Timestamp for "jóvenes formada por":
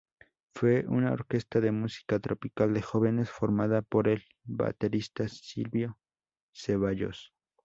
2.81-4.07